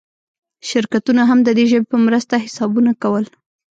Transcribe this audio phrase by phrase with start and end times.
[0.69, 3.25] شرکتونه هم د دې ژبې په مرسته حسابونه کول.